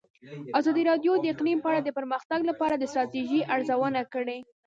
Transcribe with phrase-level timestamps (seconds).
[0.59, 4.37] ازادي راډیو د اقلیم په اړه د پرمختګ لپاره د ستراتیژۍ ارزونه کړې.